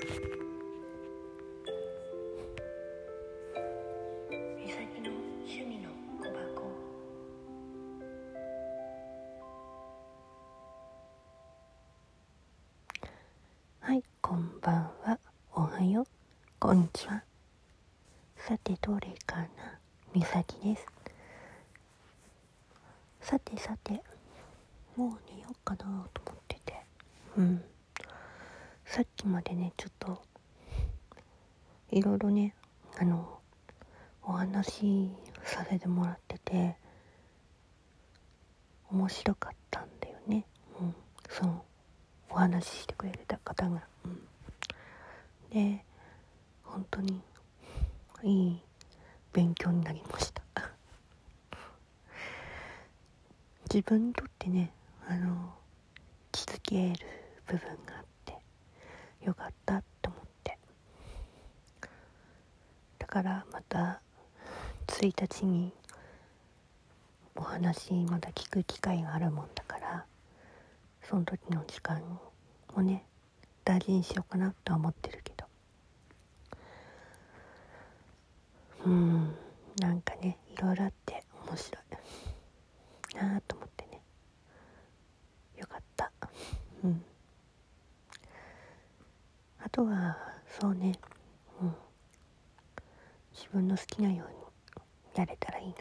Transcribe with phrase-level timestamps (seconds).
[0.00, 0.04] は
[13.94, 15.18] いこんばんは。
[15.52, 16.06] おはよう。
[16.60, 17.24] こんにちは。
[18.36, 19.48] さてどれかな。
[20.14, 20.86] みさきです。
[23.20, 24.00] さてさて
[24.94, 26.08] もう寝ようかなと思っ
[26.46, 26.74] てて。
[27.36, 27.64] うん。
[28.88, 30.22] さっきまでねちょっと
[31.90, 32.54] いろいろね
[32.98, 33.38] あの
[34.22, 35.10] お話し
[35.44, 36.74] させてもらってて
[38.90, 40.46] 面白かったんだよね。
[40.80, 40.94] うん。
[41.28, 41.62] そう
[42.30, 43.82] お話ししてくれた方が。
[44.06, 44.22] うん。
[45.50, 45.84] で
[46.64, 47.20] 本当に
[48.22, 48.60] いい
[49.34, 50.42] 勉強になりました。
[53.70, 54.72] 自分にとってね
[55.06, 55.54] あの
[56.32, 57.06] 気づける
[57.46, 58.17] 部分があって
[59.24, 60.58] よかったって思って。
[62.98, 64.00] だからまた
[64.86, 65.72] 1日に
[67.36, 70.04] お話まだ聞く機会があるもんだから
[71.02, 72.02] その時の時間
[72.74, 73.04] をね
[73.64, 75.44] 大事にしようかなとは思ってるけど。
[78.86, 79.34] うん
[79.80, 84.00] なんかねいろいろあって面白いなあと思ってね
[85.56, 86.10] よかった
[86.84, 87.02] うん
[89.60, 90.16] あとは
[90.60, 90.98] そうね。
[91.62, 91.74] うん。
[93.32, 94.34] 自分の好きなように
[95.14, 95.76] やれたらいいな、うん、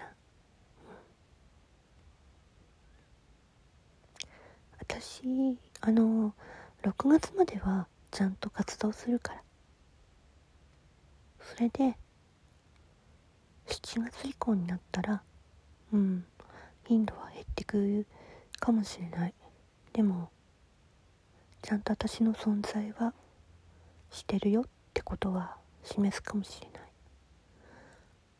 [4.79, 6.31] 私あの
[6.83, 9.41] 6月まではちゃんと活動するから。
[11.39, 11.97] それで
[13.65, 15.23] 7月以降になったら
[15.91, 16.23] うん
[16.85, 18.05] 頻度は減ってくる
[18.59, 19.33] かもしれない。
[19.91, 20.29] でも
[21.63, 23.15] ちゃんと私の存在は
[24.17, 26.81] してるよってことは示すかもしれない。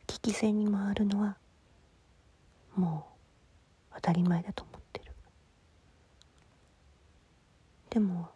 [0.08, 1.38] 危機戦に回るのは
[2.76, 3.08] も
[3.92, 5.12] う当たり前だと思ってる。
[7.90, 8.30] でも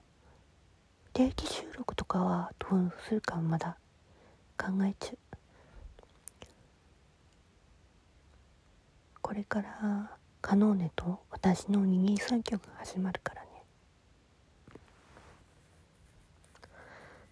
[1.13, 3.77] 定期収録とかはどうするかまだ
[4.57, 5.17] 考え中。
[9.21, 10.11] これから
[10.41, 13.47] カノーネと私の二人三脚が始まるからね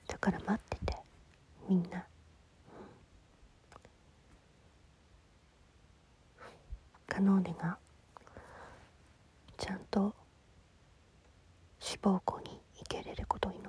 [0.07, 0.97] だから待ってて。
[1.67, 2.05] みんな。
[7.07, 7.77] カノーネが
[9.57, 10.13] ちゃんと
[11.79, 13.68] 志望校に行けれることを祈